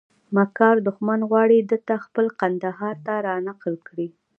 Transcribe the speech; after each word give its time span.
مکار 0.35 0.75
دښمن 0.87 1.19
غواړي 1.29 1.57
دته 1.71 1.93
خېل 2.05 2.27
کندهار 2.39 2.95
ته 3.05 3.13
رانقل 3.27 3.75
کړي. 3.87 4.07